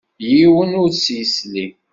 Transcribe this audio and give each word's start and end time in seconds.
Yiwen 0.31 0.71
ur 0.81 0.89
s-yesli. 1.03 1.65